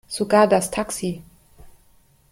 Sogar 0.07 0.47
das 0.47 0.71
Taxi. 0.71 1.21